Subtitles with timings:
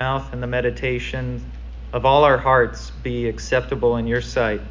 [0.00, 1.44] mouth and the meditation
[1.92, 4.62] of all our hearts be acceptable in your sight.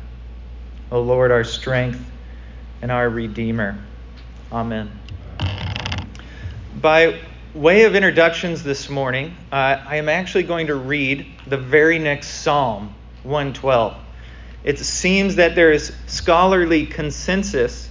[0.92, 2.04] O Lord, our strength
[2.82, 3.78] and our Redeemer.
[4.52, 4.90] Amen.
[6.82, 7.20] By
[7.54, 12.42] way of introductions this morning, uh, I am actually going to read the very next
[12.42, 13.96] Psalm, 112.
[14.64, 17.89] It seems that there is scholarly consensus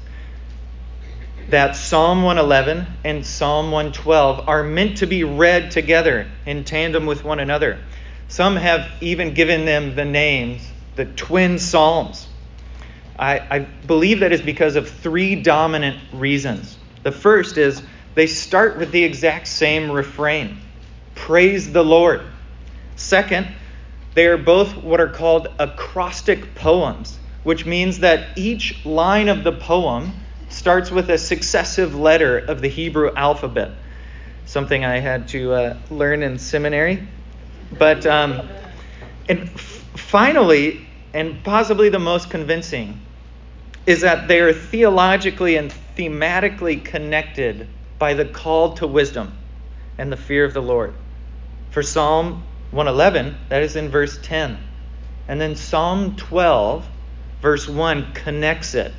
[1.48, 7.24] that Psalm 111 and Psalm 112 are meant to be read together in tandem with
[7.24, 7.78] one another.
[8.28, 12.28] Some have even given them the names, the twin Psalms.
[13.18, 16.76] I, I believe that is because of three dominant reasons.
[17.02, 17.82] The first is
[18.14, 20.58] they start with the exact same refrain
[21.14, 22.22] Praise the Lord.
[22.94, 23.48] Second,
[24.14, 29.52] they are both what are called acrostic poems, which means that each line of the
[29.52, 30.12] poem
[30.48, 33.72] starts with a successive letter of the Hebrew alphabet,
[34.46, 37.06] something I had to uh, learn in seminary.
[37.72, 38.48] But um,
[39.28, 43.00] and f- finally, and possibly the most convincing,
[43.86, 47.68] is that they are theologically and thematically connected
[47.98, 49.36] by the call to wisdom
[49.98, 50.94] and the fear of the Lord.
[51.70, 54.58] For Psalm 111, that is in verse 10.
[55.26, 56.86] And then Psalm 12,
[57.42, 58.92] verse 1, connects it.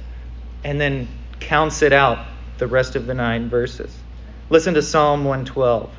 [0.63, 1.08] And then
[1.39, 2.25] counts it out
[2.57, 3.95] the rest of the nine verses.
[4.49, 5.91] Listen to Psalm 112.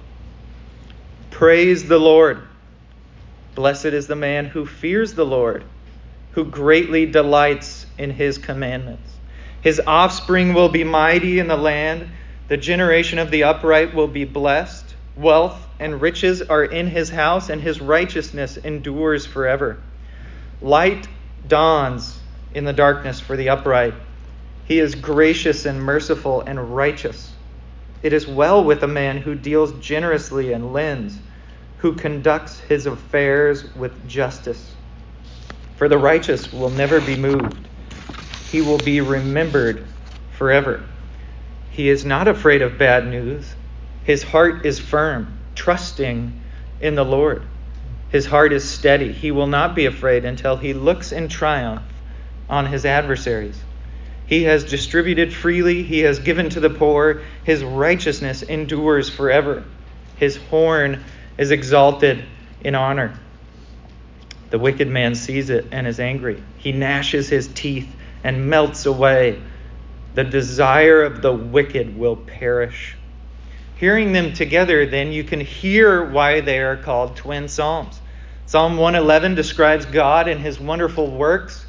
[1.31, 2.43] Praise the Lord.
[3.55, 5.65] Blessed is the man who fears the Lord,
[6.33, 9.11] who greatly delights in his commandments.
[9.63, 12.09] His offspring will be mighty in the land.
[12.49, 14.95] The generation of the upright will be blessed.
[15.17, 19.79] Wealth and riches are in his house, and his righteousness endures forever.
[20.61, 21.09] Light
[21.47, 22.19] dawns
[22.55, 23.95] in the darkness for the upright.
[24.71, 27.33] He is gracious and merciful and righteous.
[28.05, 31.19] It is well with a man who deals generously and lends,
[31.79, 34.73] who conducts his affairs with justice.
[35.75, 37.67] For the righteous will never be moved,
[38.53, 39.85] he will be remembered
[40.39, 40.85] forever.
[41.73, 43.53] He is not afraid of bad news.
[44.05, 46.33] His heart is firm, trusting
[46.81, 47.43] in the Lord.
[48.11, 49.11] His heart is steady.
[49.11, 51.83] He will not be afraid until he looks in triumph
[52.49, 53.61] on his adversaries.
[54.31, 57.23] He has distributed freely, he has given to the poor.
[57.43, 59.65] His righteousness endures forever.
[60.19, 61.03] His horn
[61.37, 62.25] is exalted
[62.61, 63.19] in honor.
[64.51, 66.41] The wicked man sees it and is angry.
[66.59, 67.93] He gnashes his teeth
[68.23, 69.43] and melts away.
[70.15, 72.97] The desire of the wicked will perish.
[73.75, 78.01] Hearing them together, then, you can hear why they are called twin psalms.
[78.47, 81.67] Psalm 111 describes God and his wonderful works.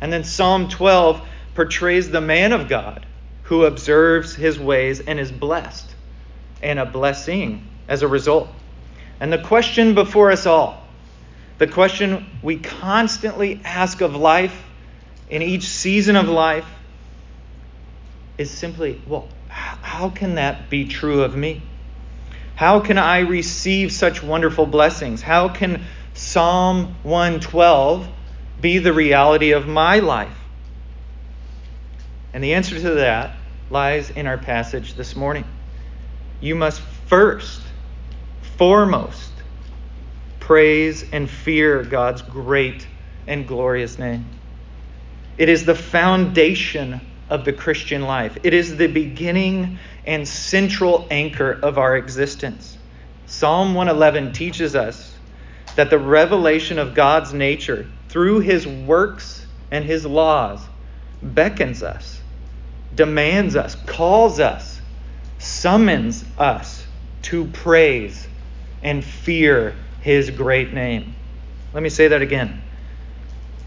[0.00, 1.24] And then Psalm 12
[1.60, 3.04] portrays the man of God
[3.42, 5.94] who observes his ways and is blessed,
[6.62, 8.48] and a blessing as a result.
[9.20, 10.82] And the question before us all,
[11.58, 14.58] the question we constantly ask of life
[15.28, 16.64] in each season of life,
[18.38, 21.60] is simply, well, how can that be true of me?
[22.54, 25.20] How can I receive such wonderful blessings?
[25.20, 25.84] How can
[26.14, 28.08] Psalm 112
[28.62, 30.39] be the reality of my life?
[32.32, 33.36] And the answer to that
[33.70, 35.44] lies in our passage this morning.
[36.40, 37.60] You must first,
[38.56, 39.32] foremost,
[40.38, 42.86] praise and fear God's great
[43.26, 44.26] and glorious name.
[45.38, 51.52] It is the foundation of the Christian life, it is the beginning and central anchor
[51.62, 52.76] of our existence.
[53.26, 55.16] Psalm 111 teaches us
[55.76, 60.60] that the revelation of God's nature through his works and his laws
[61.22, 62.19] beckons us
[62.94, 64.80] demands us, calls us,
[65.38, 66.86] summons us
[67.22, 68.28] to praise
[68.82, 71.14] and fear his great name.
[71.72, 72.62] Let me say that again.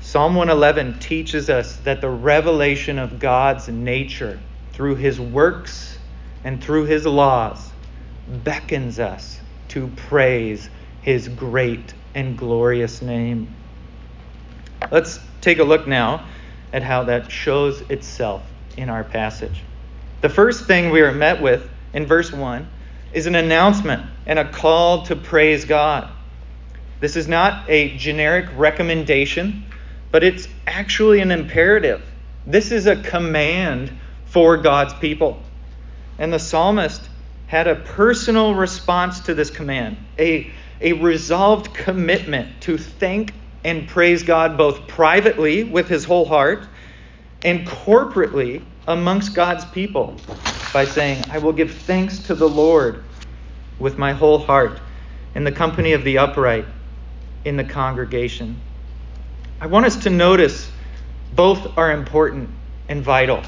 [0.02, 4.40] Psalm 111 teaches us that the revelation of God's nature
[4.74, 5.98] through his works
[6.44, 7.72] and through his laws
[8.28, 10.70] beckons us to praise
[11.02, 13.54] his great and glorious name.
[14.92, 16.26] Let's take a look now
[16.74, 18.44] at how that shows itself
[18.78, 19.62] in our passage.
[20.22, 22.68] The first thing we are met with in verse 1
[23.14, 26.10] is an announcement and a call to praise God.
[27.00, 29.66] This is not a generic recommendation,
[30.12, 32.02] but it's actually an imperative.
[32.48, 33.92] This is a command
[34.26, 35.42] for God's people.
[36.18, 37.10] And the psalmist
[37.48, 40.50] had a personal response to this command, a,
[40.82, 43.34] a resolved commitment to thank
[43.64, 46.68] and praise God both privately with his whole heart
[47.44, 50.16] and corporately amongst God's people
[50.74, 53.04] by saying, I will give thanks to the Lord
[53.80, 54.80] with my whole heart
[55.36, 56.66] in the company of the upright,
[57.46, 58.60] in the congregation.
[59.60, 60.72] I want us to notice
[61.36, 62.50] both are important
[62.90, 63.42] and vital.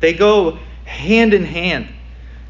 [0.00, 1.88] They go hand in hand.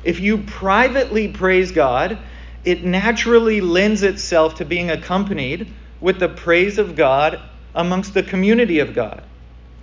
[0.05, 2.19] If you privately praise God,
[2.65, 7.41] it naturally lends itself to being accompanied with the praise of God
[7.75, 9.23] amongst the community of God,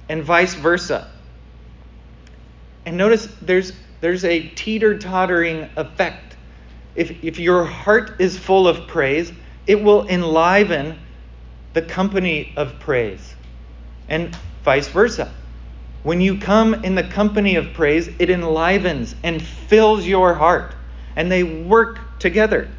[0.09, 1.09] and vice versa.
[2.85, 3.71] And notice there's,
[4.01, 6.35] there's a teeter tottering effect.
[6.95, 9.31] If, if your heart is full of praise,
[9.67, 10.97] it will enliven
[11.73, 13.35] the company of praise,
[14.07, 15.31] and vice versa.
[16.01, 20.73] When you come in the company of praise, it enlivens and fills your heart,
[21.15, 22.69] and they work together.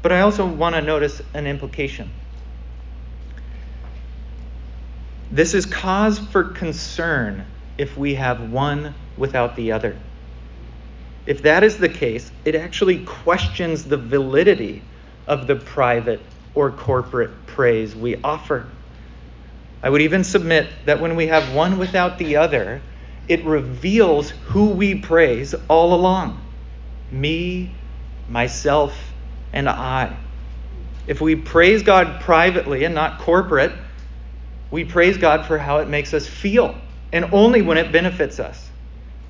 [0.00, 2.10] But I also want to notice an implication.
[5.34, 7.44] This is cause for concern
[7.76, 9.98] if we have one without the other.
[11.26, 14.80] If that is the case, it actually questions the validity
[15.26, 16.20] of the private
[16.54, 18.64] or corporate praise we offer.
[19.82, 22.80] I would even submit that when we have one without the other,
[23.26, 26.40] it reveals who we praise all along
[27.10, 27.72] me,
[28.28, 28.96] myself,
[29.52, 30.16] and I.
[31.08, 33.72] If we praise God privately and not corporate,
[34.74, 36.74] we praise God for how it makes us feel,
[37.12, 38.72] and only when it benefits us.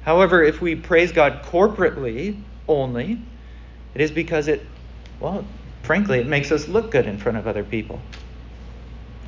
[0.01, 3.21] However, if we praise God corporately only,
[3.95, 4.65] it is because it,
[5.21, 5.45] well,
[5.83, 8.01] frankly, it makes us look good in front of other people.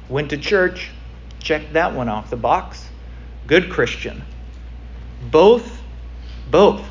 [0.08, 0.90] Went to church,
[1.38, 2.88] checked that one off the box.
[3.46, 4.24] Good Christian.
[5.30, 5.82] Both,
[6.50, 6.82] both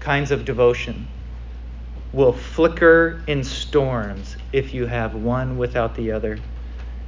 [0.00, 1.08] kinds of devotion
[2.12, 6.38] will flicker in storms if you have one without the other,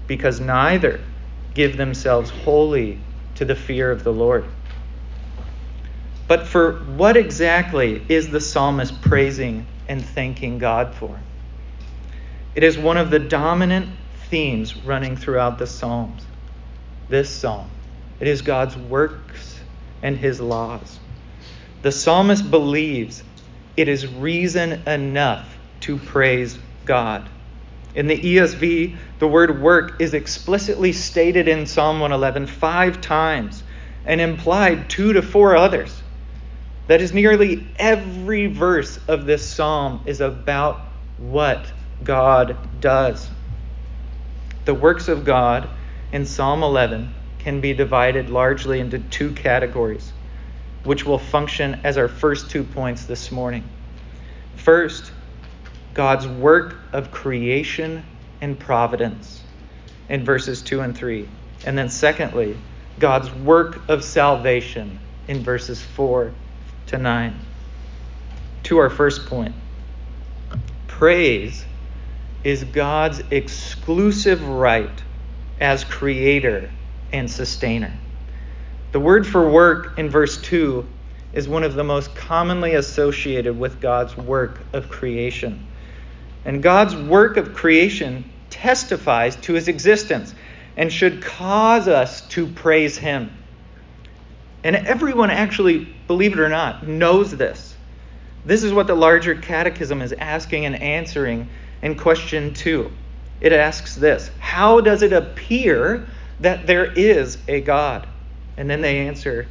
[0.07, 0.99] because neither
[1.55, 3.01] give themselves wholly
[3.37, 4.45] to the fear of the Lord.
[6.27, 11.19] But for what exactly is the psalmist praising and thanking God for?
[12.55, 13.89] It is one of the dominant
[14.29, 16.23] themes running throughout the Psalms
[17.09, 17.71] this psalm.
[18.21, 19.61] It is God's works
[20.03, 20.99] and his laws.
[21.83, 23.23] The psalmist believes
[23.77, 27.31] it is reason enough to praise God.
[27.99, 33.65] In the ESV, the word work is explicitly stated in Psalm 111 five times
[34.07, 36.01] and implied two to four others.
[36.87, 40.81] That is, nearly every verse of this psalm is about
[41.17, 41.73] what
[42.05, 43.29] God does.
[44.65, 45.69] The works of God
[46.13, 50.13] in Psalm 11 can be divided largely into two categories,
[50.85, 53.65] which will function as our first two points this morning.
[54.55, 55.11] First,
[55.99, 58.05] God's work of creation
[58.41, 59.43] and providence
[60.09, 61.29] in verses 2 and 3.
[61.67, 62.57] And then, secondly,
[63.01, 66.33] God's work of salvation in verses 4
[66.87, 67.35] to 9.
[68.63, 69.57] To our first point
[70.87, 71.65] praise
[72.45, 75.03] is God's exclusive right
[75.59, 76.71] as creator
[77.13, 77.93] and sustainer.
[78.93, 80.87] The word for work in verse 2
[81.33, 85.68] is one of the most commonly associated with God's work of creation.
[86.45, 90.35] And God's work of creation testifies to his existence
[90.77, 93.31] and should cause us to praise him.
[94.65, 97.77] And everyone, actually, believe it or not, knows this.
[98.45, 101.49] This is what the larger catechism is asking and answering
[101.83, 102.91] in question 2
[103.41, 106.07] it asks this How does it appear
[106.41, 108.07] that there is a God?
[108.57, 109.47] And then they answer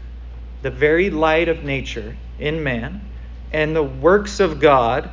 [0.62, 3.02] the very light of nature in man
[3.52, 5.10] and the works of God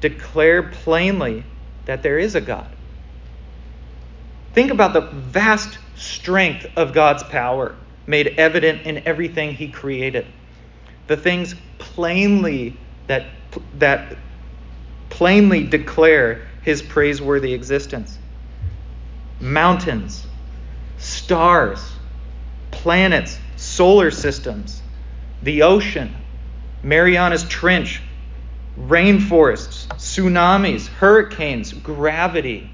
[0.00, 1.44] declare plainly
[1.84, 2.68] that there is a God.
[4.52, 7.76] Think about the vast strength of God's power
[8.06, 10.26] made evident in everything he created.
[11.06, 12.76] The things plainly
[13.06, 13.26] that
[13.78, 14.16] that
[15.08, 18.18] plainly declare his praiseworthy existence.
[19.40, 20.26] Mountains,
[20.98, 21.92] stars,
[22.70, 24.82] planets, solar systems,
[25.42, 26.14] the ocean,
[26.82, 28.02] Marianas Trench,
[28.86, 32.70] rainforests, tsunamis, hurricanes, gravity,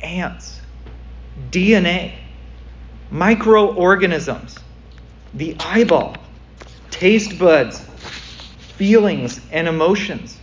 [0.00, 0.60] ants,
[1.50, 2.14] DNA,
[3.10, 4.58] microorganisms,
[5.34, 6.16] the eyeball,
[6.90, 7.80] taste buds,
[8.76, 10.38] feelings, and emotions.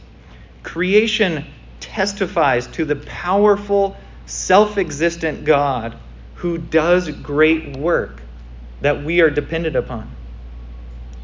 [0.64, 1.46] Creation
[1.80, 5.98] testifies to the powerful, self existent God
[6.36, 8.22] who does great work
[8.82, 10.12] that we are dependent upon.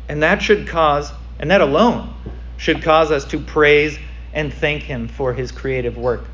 [0.08, 2.13] And that should cause, and that alone
[2.62, 3.98] should cause us to praise
[4.34, 6.25] and thank Him for His creative work.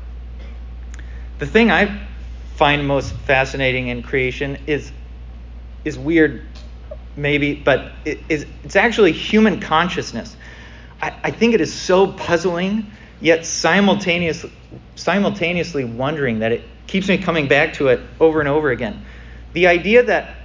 [1.38, 2.06] The thing I
[2.56, 4.92] find most fascinating in creation is,
[5.86, 6.44] is weird,
[7.16, 10.36] maybe, but it is, it's actually human consciousness.
[11.00, 12.90] I, I think it is so puzzling
[13.22, 14.52] yet simultaneously,
[14.96, 19.02] simultaneously wondering that it keeps me coming back to it over and over again.
[19.54, 20.36] The idea that,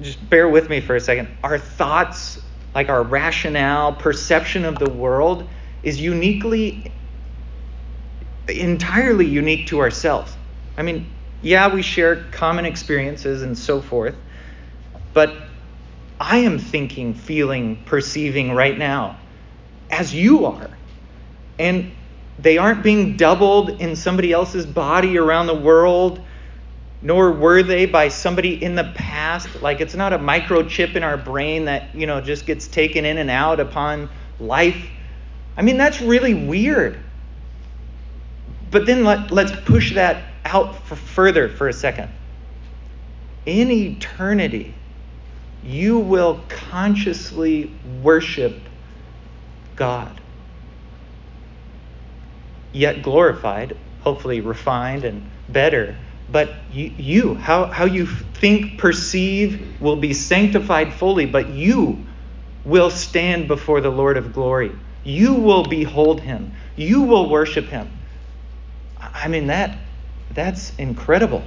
[0.00, 2.40] just bear with me for a second, our thoughts,
[2.74, 5.48] like our rationale, perception of the world,
[5.82, 6.90] is uniquely,
[8.48, 10.36] entirely unique to ourselves.
[10.76, 11.06] I mean,
[11.42, 14.14] yeah, we share common experiences and so forth,
[15.14, 15.34] but
[16.20, 19.18] I am thinking, feeling, perceiving right now
[19.90, 20.70] as you are.
[21.58, 21.92] And
[22.38, 26.20] they aren't being doubled in somebody else's body around the world,
[27.02, 29.62] nor were they by somebody in the past.
[29.62, 33.18] Like it's not a microchip in our brain that, you know, just gets taken in
[33.18, 34.88] and out upon life.
[35.56, 36.98] I mean, that's really weird.
[38.70, 42.10] But then let, let's push that out for further for a second.
[43.46, 44.74] In eternity,
[45.64, 48.56] you will consciously worship
[49.76, 50.20] God.
[52.72, 55.96] Yet glorified, hopefully refined and better.
[56.30, 62.06] But you, you how, how you think, perceive, will be sanctified fully, but you
[62.64, 64.72] will stand before the Lord of glory.
[65.02, 66.52] You will behold him.
[66.76, 67.90] You will worship him.
[68.98, 69.78] I mean, that
[70.32, 71.42] that's incredible.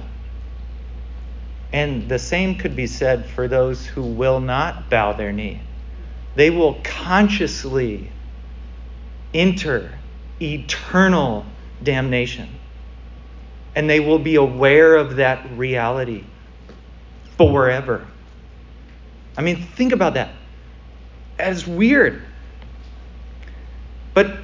[1.72, 5.60] And the same could be said for those who will not bow their knee.
[6.36, 8.10] They will consciously
[9.32, 9.98] enter
[10.40, 11.46] eternal
[11.82, 12.48] damnation.
[13.74, 16.24] And they will be aware of that reality
[17.36, 18.06] forever.
[19.36, 20.30] I mean, think about that.
[21.38, 22.22] As weird.
[24.14, 24.38] But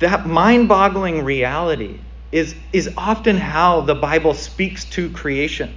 [0.00, 2.00] that mind boggling reality
[2.32, 5.72] is, is often how the Bible speaks to creation.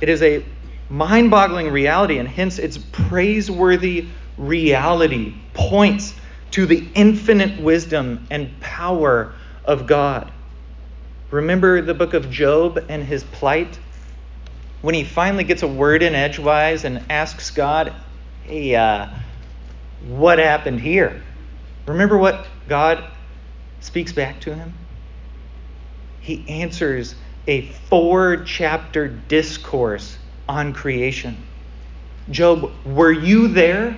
[0.00, 0.44] It is a
[0.88, 4.06] mind boggling reality, and hence its praiseworthy
[4.38, 6.14] reality points
[6.52, 10.32] to the infinite wisdom and power of God.
[11.30, 13.78] Remember the book of Job and his plight?
[14.82, 17.94] When he finally gets a word in edgewise and asks God,
[18.44, 19.08] Hey, uh,
[20.06, 21.22] what happened here?
[21.86, 23.04] Remember what God
[23.80, 24.74] speaks back to him?
[26.20, 27.14] He answers
[27.46, 30.18] a four chapter discourse
[30.48, 31.36] on creation.
[32.30, 33.96] Job, were you there?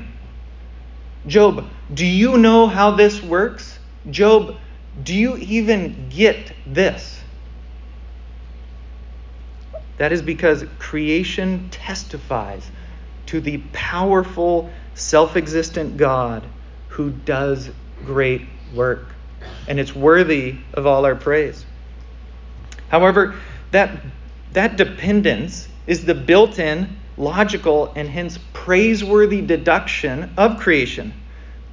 [1.26, 3.78] Job, do you know how this works?
[4.10, 4.56] Job,
[5.02, 7.21] do you even get this?
[10.02, 12.68] That is because creation testifies
[13.26, 16.44] to the powerful, self existent God
[16.88, 17.70] who does
[18.04, 18.42] great
[18.74, 19.14] work.
[19.68, 21.64] And it's worthy of all our praise.
[22.88, 23.36] However,
[23.70, 24.02] that,
[24.54, 31.12] that dependence is the built in, logical, and hence praiseworthy deduction of creation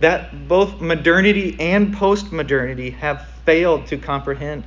[0.02, 4.66] that both modernity and post-modernity have failed to comprehend.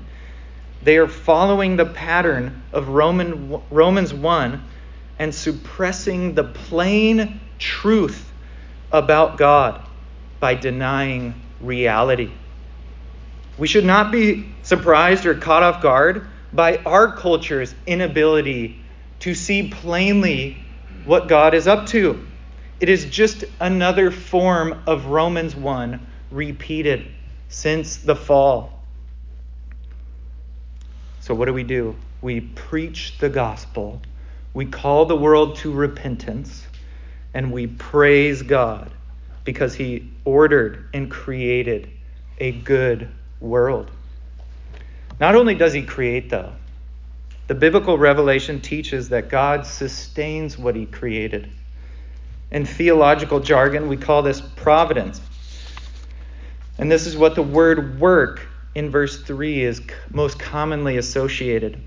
[0.82, 4.62] They are following the pattern of Roman, Romans 1
[5.18, 8.32] and suppressing the plain truth
[8.90, 9.86] about God
[10.40, 12.32] by denying reality.
[13.58, 18.80] We should not be surprised or caught off guard by our culture's inability
[19.20, 20.56] to see plainly
[21.04, 22.26] what God is up to.
[22.80, 27.06] It is just another form of Romans 1 repeated
[27.48, 28.71] since the fall.
[31.22, 31.94] So, what do we do?
[32.20, 34.02] We preach the gospel,
[34.54, 36.66] we call the world to repentance,
[37.32, 38.90] and we praise God
[39.44, 41.88] because He ordered and created
[42.38, 43.08] a good
[43.40, 43.88] world.
[45.20, 46.52] Not only does he create, though,
[47.46, 51.48] the biblical revelation teaches that God sustains what he created.
[52.50, 55.20] In theological jargon, we call this providence.
[56.78, 61.80] And this is what the word work in verse 3 is most commonly associated.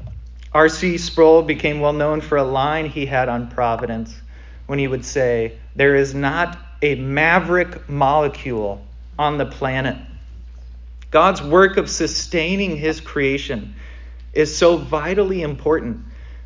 [0.54, 0.98] R.C.
[0.98, 4.16] Sproul became well known for a line he had on providence
[4.68, 8.86] when he would say, There is not a maverick molecule
[9.18, 9.98] on the planet
[11.16, 13.76] God's work of sustaining his creation
[14.34, 16.02] is so vitally important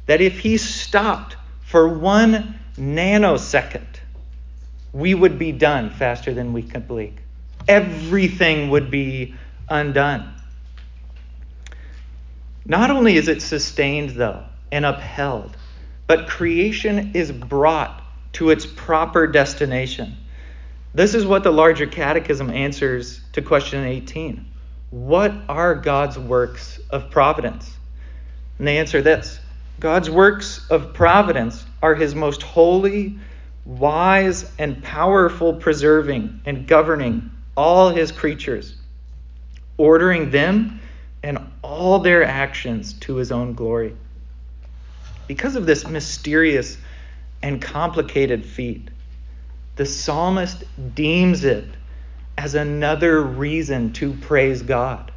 [0.05, 3.87] that if he stopped for one nanosecond,
[4.93, 7.15] we would be done faster than we could blink.
[7.67, 9.33] Everything would be
[9.69, 10.33] undone.
[12.65, 15.55] Not only is it sustained, though, and upheld,
[16.07, 20.15] but creation is brought to its proper destination.
[20.93, 24.45] This is what the larger catechism answers to question 18.
[24.91, 27.71] What are God's works of providence?
[28.57, 29.39] And they answer this
[29.79, 33.17] God's works of providence are his most holy,
[33.65, 38.75] wise, and powerful preserving and governing all his creatures.
[39.79, 40.79] Ordering them
[41.23, 43.95] and all their actions to his own glory.
[45.25, 46.77] Because of this mysterious
[47.41, 48.89] and complicated feat,
[49.77, 51.65] the psalmist deems it
[52.37, 55.11] as another reason to praise God.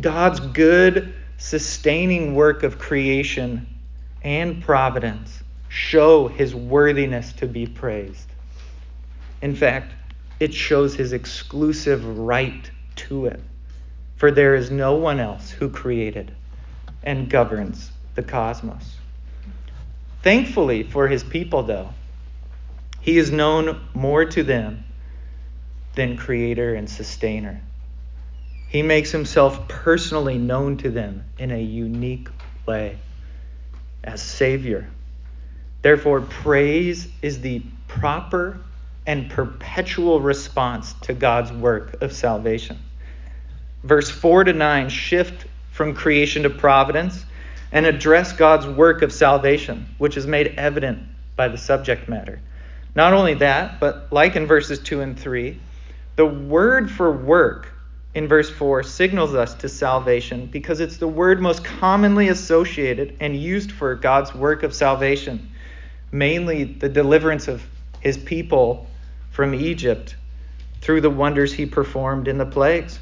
[0.00, 3.66] God's good, sustaining work of creation
[4.22, 8.28] and providence show his worthiness to be praised.
[9.42, 9.92] In fact,
[10.38, 12.70] it shows his exclusive right
[13.08, 13.40] to it.
[14.16, 16.34] For there is no one else who created
[17.02, 18.96] and governs the cosmos.
[20.22, 21.90] Thankfully for his people, though,
[23.00, 24.84] he is known more to them
[25.94, 27.62] than creator and sustainer.
[28.68, 32.28] He makes himself personally known to them in a unique
[32.66, 32.98] way
[34.04, 34.88] as Savior.
[35.82, 38.60] Therefore, praise is the proper
[39.06, 42.78] and perpetual response to God's work of salvation.
[43.82, 47.24] Verse 4 to 9 shift from creation to providence
[47.72, 51.00] and address God's work of salvation, which is made evident
[51.36, 52.40] by the subject matter.
[52.94, 55.58] Not only that, but like in verses 2 and 3,
[56.16, 57.72] the word for work
[58.14, 63.36] in verse 4 signals us to salvation because it's the word most commonly associated and
[63.36, 65.50] used for God's work of salvation,
[66.10, 67.62] mainly the deliverance of
[68.00, 68.86] his people
[69.30, 70.16] from Egypt
[70.80, 72.98] through the wonders he performed in the plagues.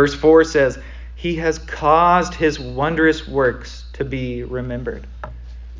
[0.00, 0.78] Verse 4 says,
[1.14, 5.06] He has caused his wondrous works to be remembered.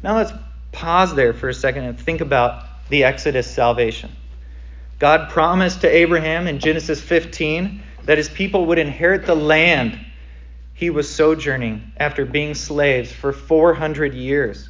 [0.02, 0.30] Now let's
[0.72, 4.10] pause there for a second and think about the Exodus salvation.
[4.98, 9.98] God promised to Abraham in Genesis 15 that his people would inherit the land
[10.74, 14.68] he was sojourning after being slaves for 400 years.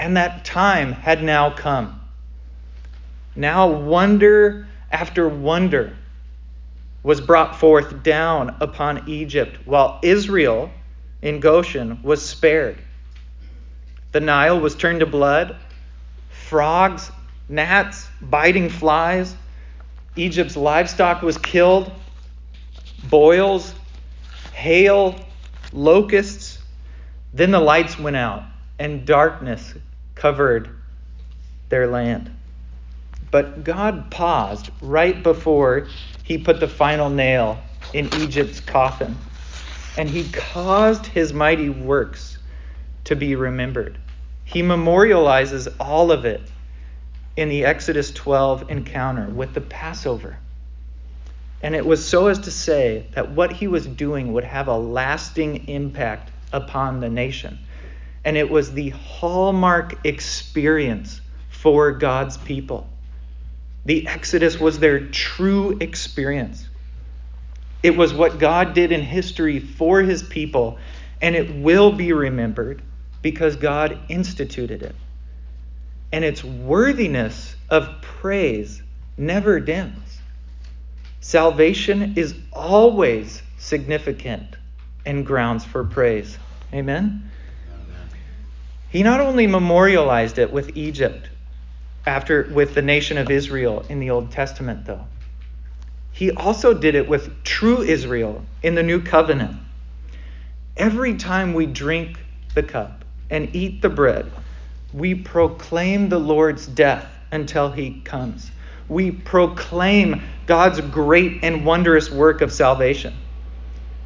[0.00, 2.00] And that time had now come.
[3.36, 5.96] Now, wonder after wonder
[7.04, 10.70] was brought forth down upon Egypt, while Israel
[11.22, 12.78] in Goshen was spared.
[14.12, 15.56] The Nile was turned to blood,
[16.30, 17.12] frogs,
[17.48, 19.36] gnats, biting flies.
[20.16, 21.92] Egypt's livestock was killed,
[23.10, 23.74] boils,
[24.54, 25.20] hail,
[25.72, 26.58] locusts.
[27.34, 28.44] Then the lights went out,
[28.78, 29.74] and darkness
[30.14, 30.70] covered
[31.68, 32.34] their land.
[33.34, 35.88] But God paused right before
[36.22, 37.58] he put the final nail
[37.92, 39.16] in Egypt's coffin,
[39.98, 42.38] and he caused his mighty works
[43.02, 43.98] to be remembered.
[44.44, 46.42] He memorializes all of it
[47.34, 50.38] in the Exodus 12 encounter with the Passover.
[51.60, 54.78] And it was so as to say that what he was doing would have a
[54.78, 57.58] lasting impact upon the nation.
[58.24, 62.88] And it was the hallmark experience for God's people.
[63.84, 66.68] The Exodus was their true experience.
[67.82, 70.78] It was what God did in history for his people,
[71.20, 72.80] and it will be remembered
[73.20, 74.94] because God instituted it.
[76.12, 78.82] And its worthiness of praise
[79.18, 80.18] never dims.
[81.20, 84.56] Salvation is always significant
[85.04, 86.38] and grounds for praise.
[86.72, 87.30] Amen?
[87.72, 88.08] Amen?
[88.88, 91.28] He not only memorialized it with Egypt,
[92.06, 95.04] after with the nation of Israel in the Old Testament, though.
[96.12, 99.56] He also did it with true Israel in the New Covenant.
[100.76, 102.18] Every time we drink
[102.54, 104.30] the cup and eat the bread,
[104.92, 108.50] we proclaim the Lord's death until he comes.
[108.88, 113.14] We proclaim God's great and wondrous work of salvation.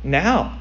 [0.02, 0.58] Now,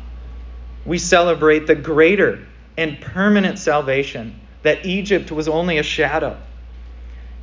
[0.85, 2.45] we celebrate the greater
[2.77, 6.37] and permanent salvation that Egypt was only a shadow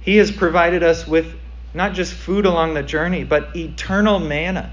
[0.04, 1.34] he has provided us with
[1.72, 4.70] not just food along the journey, but eternal manna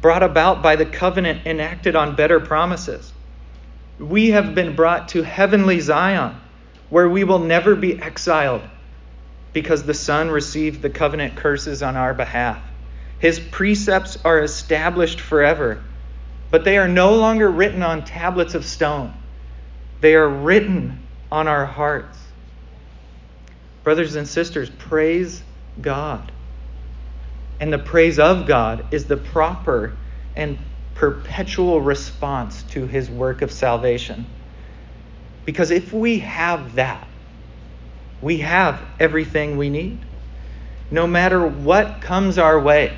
[0.00, 3.12] brought about by the covenant enacted on better promises.
[3.98, 6.36] We have been brought to heavenly Zion,
[6.88, 8.62] where we will never be exiled
[9.52, 12.62] because the Son received the covenant curses on our behalf.
[13.18, 15.82] His precepts are established forever,
[16.52, 19.12] but they are no longer written on tablets of stone,
[20.00, 21.00] they are written
[21.32, 22.16] on our hearts.
[23.88, 25.42] Brothers and sisters, praise
[25.80, 26.30] God.
[27.58, 29.96] And the praise of God is the proper
[30.36, 30.58] and
[30.94, 34.26] perpetual response to his work of salvation.
[35.46, 37.08] Because if we have that,
[38.20, 40.00] we have everything we need.
[40.90, 42.94] No matter what comes our way,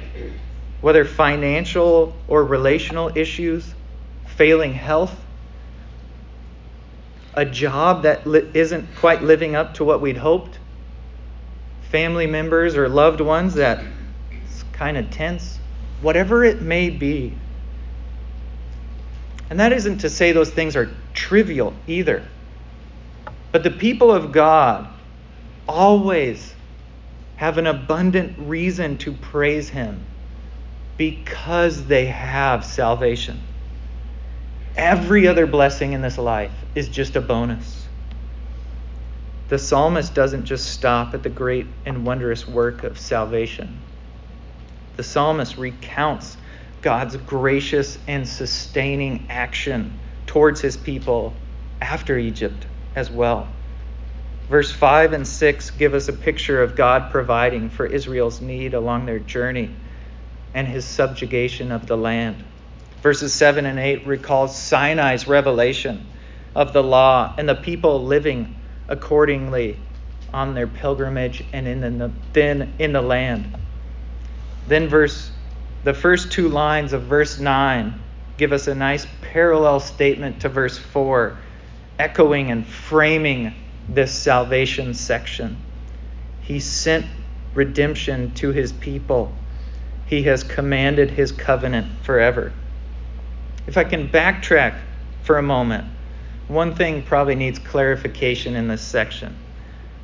[0.81, 3.73] whether financial or relational issues,
[4.27, 5.15] failing health,
[7.35, 10.59] a job that not quite living up to what we'd hoped,
[11.91, 13.85] family members or loved ones that
[14.31, 15.59] it's kind of tense,
[16.01, 17.35] whatever it may be.
[19.51, 22.25] And that isn't to say those things are trivial either.
[23.51, 24.89] But the people of God
[25.69, 26.55] always
[27.37, 30.05] have an abundant reason to praise Him
[30.97, 33.41] because they have salvation.
[34.77, 37.80] Every other blessing in this life is just a bonus.
[39.51, 43.81] The psalmist doesn't just stop at the great and wondrous work of salvation.
[44.97, 46.37] The psalmist recounts
[46.83, 51.35] God's gracious and sustaining action towards his people
[51.81, 53.49] after Egypt as well.
[54.49, 59.07] Verse 5 and 6 give us a picture of God providing for Israel's need along
[59.07, 59.75] their journey
[60.55, 62.45] and his subjugation of the land.
[63.03, 66.07] Verses 7 and 8 recalls Sinai's revelation
[66.55, 68.55] of the law and the people living
[68.91, 69.79] accordingly
[70.35, 73.57] on their pilgrimage and in the, then in the land.
[74.69, 75.33] Then verse
[75.83, 78.01] the first two lines of verse 9
[78.37, 81.39] give us a nice parallel statement to verse 4,
[81.99, 83.55] echoing and framing
[83.89, 85.57] this salvation section.
[86.41, 87.07] He sent
[87.55, 89.33] redemption to his people.
[90.07, 92.53] He has commanded his covenant forever.
[93.67, 94.79] If I can backtrack
[95.23, 95.87] for a moment,
[96.51, 99.37] one thing probably needs clarification in this section.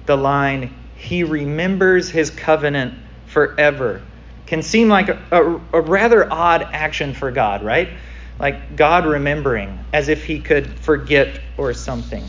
[0.06, 2.94] The line, He remembers His covenant
[3.26, 4.02] forever,
[4.46, 7.88] can seem like a, a, a, rather odd action for God, right?
[8.38, 12.24] Like God remembering, as if He could forget or something.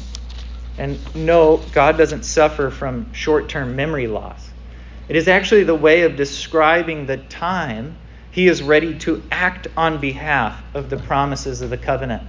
[0.77, 4.49] And no, God doesn't suffer from short term memory loss.
[5.10, 7.97] It is actually the way of describing the time
[8.32, 12.23] he is ready to act on behalf of the promises of the covenant.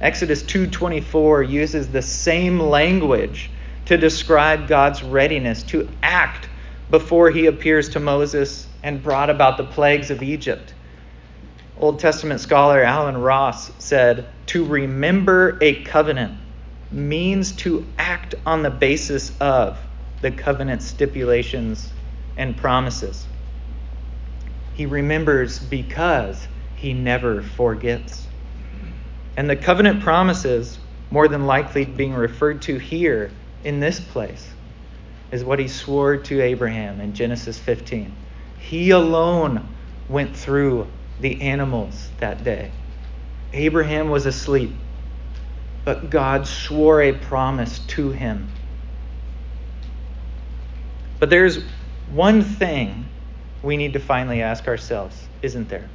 [0.00, 3.50] Exodus 2:24 uses the same language
[3.86, 6.48] to describe God's readiness to act
[6.90, 10.74] before he appears to Moses and brought about the plagues of Egypt.
[11.78, 16.34] Old Testament scholar Allen Ross said, "To remember a covenant
[16.92, 19.78] means to act on the basis of
[20.20, 21.92] the covenant stipulations
[22.36, 23.26] and promises."
[24.74, 28.25] He remembers because he never forgets.
[29.36, 30.78] And the covenant promises,
[31.10, 33.30] more than likely being referred to here
[33.64, 34.48] in this place,
[35.30, 38.14] is what he swore to Abraham in Genesis 15.
[38.58, 39.68] He alone
[40.08, 40.86] went through
[41.20, 42.70] the animals that day.
[43.52, 44.72] Abraham was asleep,
[45.84, 48.48] but God swore a promise to him.
[51.18, 51.60] But there's
[52.10, 53.06] one thing
[53.62, 55.88] we need to finally ask ourselves, isn't there?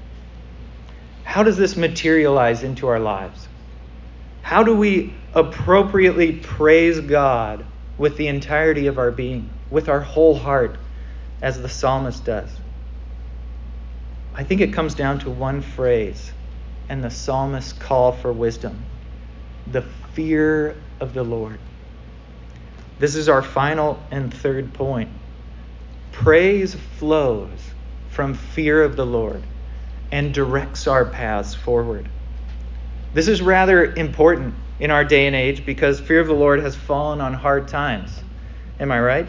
[1.24, 3.48] How does this materialize into our lives?
[4.42, 7.66] How do we appropriately praise God
[7.98, 10.78] with the entirety of our being, with our whole heart,
[11.42, 12.50] as the psalmist does?
[14.34, 16.32] I think it comes down to one phrase
[16.90, 18.84] and the psalmist's call for wisdom
[19.68, 21.60] the fear of the Lord.
[23.00, 25.10] This is our final and third point.
[26.12, 27.60] Praise flows
[28.10, 29.44] from fear of the Lord
[30.12, 32.10] and directs our paths forward.
[33.14, 36.76] This is rather important in our day and age because fear of the Lord has
[36.76, 38.12] fallen on hard times.
[38.80, 39.28] Am I right?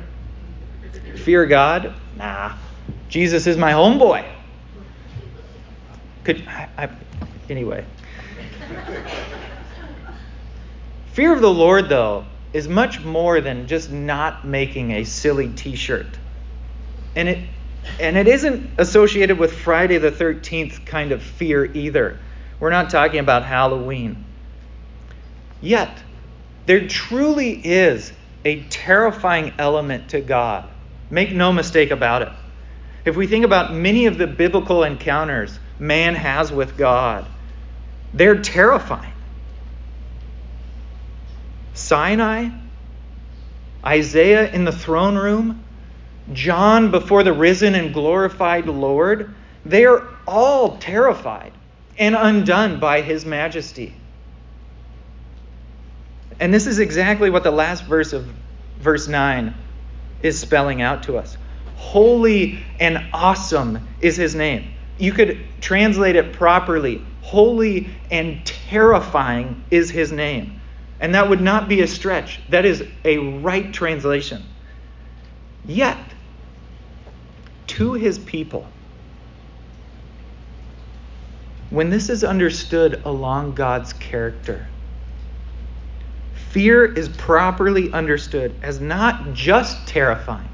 [1.17, 1.95] Fear God?
[2.17, 2.53] Nah.
[3.09, 4.25] Jesus is my homeboy.
[6.25, 6.89] Could I, I
[7.51, 7.85] anyway.
[11.13, 15.77] Fear of the Lord, though, is much more than just not making a silly t
[15.77, 16.19] shirt.
[17.15, 17.49] And it
[17.99, 22.19] and it isn't associated with Friday the 13th kind of fear either.
[22.61, 24.25] We're not talking about Halloween.
[25.61, 26.03] Yet,
[26.67, 28.13] there truly is
[28.45, 30.69] a terrifying element to God.
[31.11, 32.29] Make no mistake about it.
[33.05, 37.27] If we think about many of the biblical encounters man has with God,
[38.15, 39.13] they're terrifying.
[41.75, 42.51] Sinai,
[43.85, 45.65] Isaiah in the throne room,
[46.33, 51.53] John before the risen and glorified Lord, they are all terrified
[51.99, 53.95] and undone by his majesty.
[56.41, 58.27] And this is exactly what the last verse of
[58.81, 59.55] verse 9
[60.23, 61.37] is spelling out to us.
[61.77, 64.73] Holy and awesome is his name.
[64.99, 67.05] You could translate it properly.
[67.23, 70.61] Holy and terrifying is his name.
[71.01, 72.41] And that would not be a stretch.
[72.51, 74.45] That is a right translation.
[75.65, 75.99] Yet,
[77.73, 78.67] to his people,
[81.71, 84.67] when this is understood along God's character,
[86.51, 90.51] fear is properly understood as not just terrifying,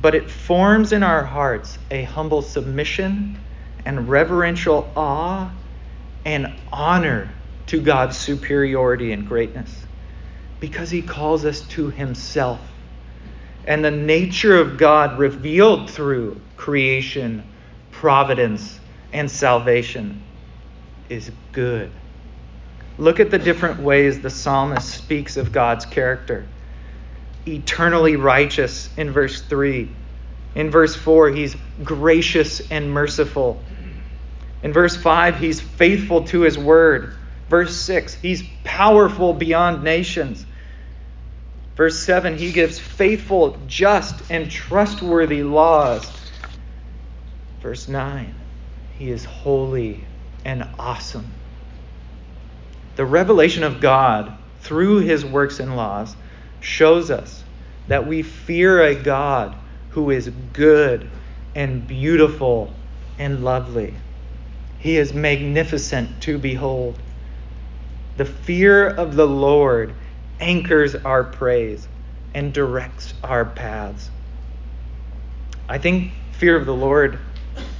[0.00, 3.38] but it forms in our hearts a humble submission
[3.84, 5.52] and reverential awe
[6.24, 7.30] and honor
[7.66, 9.84] to God's superiority and greatness
[10.58, 12.73] because he calls us to himself.
[13.66, 17.42] And the nature of God revealed through creation,
[17.90, 18.78] providence,
[19.12, 20.22] and salvation
[21.08, 21.90] is good.
[22.98, 26.46] Look at the different ways the psalmist speaks of God's character
[27.46, 29.90] eternally righteous in verse 3.
[30.54, 33.62] In verse 4, he's gracious and merciful.
[34.62, 37.14] In verse 5, he's faithful to his word.
[37.48, 40.46] Verse 6, he's powerful beyond nations.
[41.76, 46.08] Verse 7, he gives faithful, just, and trustworthy laws.
[47.60, 48.34] Verse 9,
[48.98, 50.04] he is holy
[50.44, 51.32] and awesome.
[52.96, 56.14] The revelation of God through his works and laws
[56.60, 57.42] shows us
[57.88, 59.56] that we fear a God
[59.90, 61.08] who is good
[61.54, 62.72] and beautiful
[63.18, 63.94] and lovely.
[64.78, 66.98] He is magnificent to behold.
[68.16, 69.94] The fear of the Lord
[70.40, 71.88] anchors our praise
[72.34, 74.10] and directs our paths.
[75.68, 77.18] I think fear of the Lord,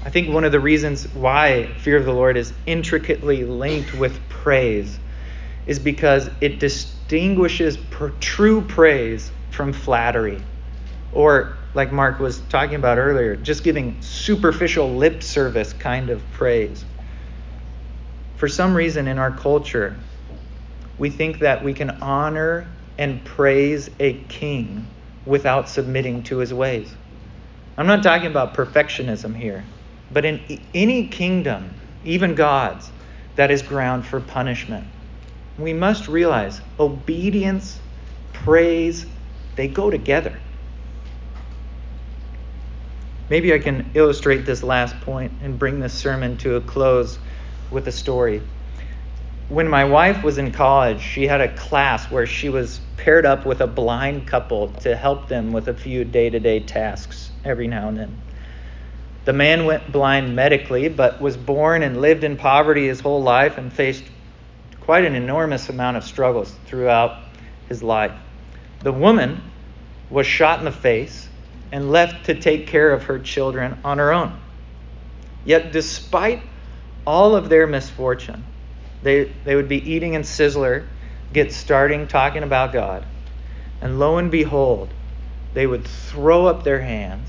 [0.04, 4.18] I think one of the reasons why fear of the Lord is intricately linked with
[4.28, 4.98] praise
[5.66, 7.78] is because it distinguishes
[8.20, 10.42] true praise from flattery.
[11.12, 16.84] Or, like Mark was talking about earlier, just giving superficial lip service kind of praise.
[18.36, 19.96] For some reason in our culture,
[20.98, 24.86] we think that we can honor and praise a king
[25.26, 26.94] without submitting to his ways.
[27.76, 29.64] I'm not talking about perfectionism here,
[30.12, 30.40] but in
[30.74, 32.90] any kingdom, even God's,
[33.36, 34.86] that is ground for punishment
[35.58, 37.78] we must realize obedience,
[38.32, 39.06] praise,
[39.56, 40.38] they go together.
[43.30, 47.18] Maybe I can illustrate this last point and bring this sermon to a close
[47.70, 48.42] with a story.
[49.48, 53.44] When my wife was in college, she had a class where she was paired up
[53.44, 57.68] with a blind couple to help them with a few day to day tasks every
[57.68, 58.22] now and then.
[59.26, 63.58] The man went blind medically, but was born and lived in poverty his whole life
[63.58, 64.04] and faced
[64.80, 67.22] quite an enormous amount of struggles throughout
[67.68, 68.12] his life.
[68.80, 69.42] The woman
[70.08, 71.28] was shot in the face
[71.70, 74.38] and left to take care of her children on her own.
[75.44, 76.42] Yet, despite
[77.06, 78.44] all of their misfortune,
[79.04, 80.86] they, they would be eating in Sizzler,
[81.32, 83.04] get starting talking about God,
[83.80, 84.88] and lo and behold,
[85.52, 87.28] they would throw up their hands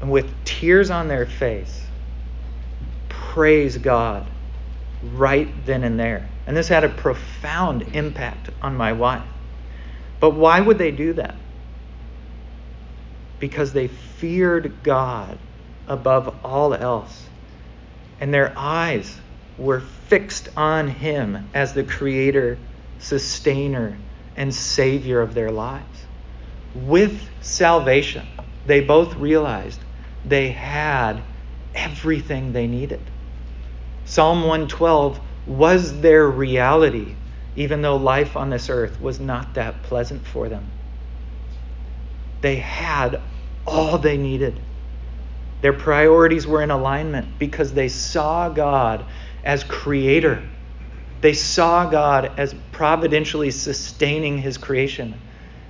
[0.00, 1.84] and with tears on their face
[3.08, 4.26] praise God
[5.02, 6.28] right then and there.
[6.46, 9.26] And this had a profound impact on my wife.
[10.20, 11.34] But why would they do that?
[13.40, 15.38] Because they feared God
[15.88, 17.28] above all else.
[18.20, 19.18] And their eyes
[19.58, 22.58] were fixed on Him as the creator,
[22.98, 23.96] sustainer,
[24.36, 26.06] and savior of their lives.
[26.74, 28.26] With salvation,
[28.66, 29.80] they both realized
[30.24, 31.22] they had
[31.74, 33.00] everything they needed.
[34.04, 37.14] Psalm 112 was their reality,
[37.56, 40.70] even though life on this earth was not that pleasant for them.
[42.40, 43.20] They had
[43.66, 44.58] all they needed.
[45.62, 49.06] Their priorities were in alignment because they saw God
[49.44, 50.42] as creator.
[51.20, 55.14] They saw God as providentially sustaining his creation.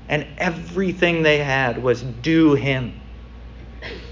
[0.09, 3.01] And everything they had was due him.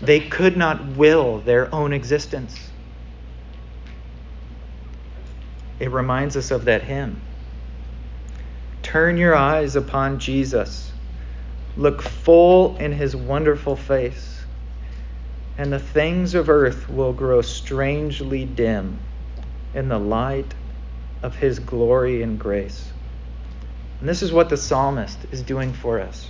[0.01, 2.71] They could not will their own existence.
[5.79, 7.21] It reminds us of that hymn.
[8.83, 10.93] Turn your eyes upon Jesus.
[11.77, 14.45] Look full in his wonderful face,
[15.57, 18.99] and the things of earth will grow strangely dim
[19.75, 20.55] in the light
[21.23, 22.91] of his glory and grace.
[24.01, 26.29] And this is what the psalmist is doing for us,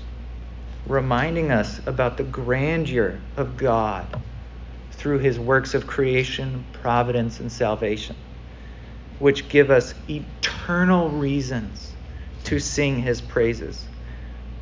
[0.86, 4.20] reminding us about the grandeur of God
[4.92, 8.16] through his works of creation, providence, and salvation
[9.22, 11.92] which give us eternal reasons
[12.42, 13.86] to sing his praises.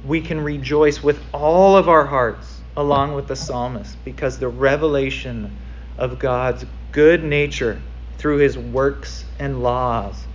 [0.05, 5.57] We can rejoice with all of our hearts along with the psalmist because the revelation
[5.97, 7.81] of God's good nature
[8.21, 10.27] through his works and laws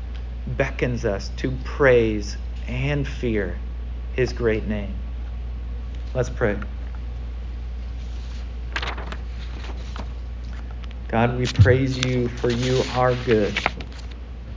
[0.47, 2.35] beckons us to praise
[2.67, 3.59] and fear
[4.13, 4.95] his great name.
[6.15, 6.57] Let's pray.
[11.09, 13.53] God, we praise you for you are good